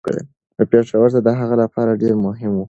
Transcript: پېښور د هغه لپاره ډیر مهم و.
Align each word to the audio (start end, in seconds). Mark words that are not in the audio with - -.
پېښور 0.71 1.09
د 1.23 1.29
هغه 1.39 1.55
لپاره 1.63 1.99
ډیر 2.01 2.13
مهم 2.25 2.51
و. 2.55 2.59